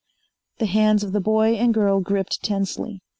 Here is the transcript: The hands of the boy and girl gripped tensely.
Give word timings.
The 0.57 0.65
hands 0.65 1.03
of 1.03 1.11
the 1.11 1.19
boy 1.21 1.53
and 1.53 1.75
girl 1.75 1.99
gripped 1.99 2.41
tensely. 2.41 3.03